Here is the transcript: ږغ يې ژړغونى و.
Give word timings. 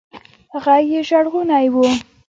ږغ 0.55 0.65
يې 0.89 0.99
ژړغونى 1.07 1.65
و. 1.73 1.75